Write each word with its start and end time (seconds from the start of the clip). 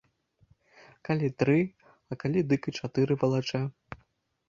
Калі 1.09 1.27
тры, 1.43 1.59
а 1.69 2.13
калі 2.25 2.39
дык 2.55 2.61
і 2.73 2.77
чатыры 2.83 3.13
валачэ. 3.25 3.65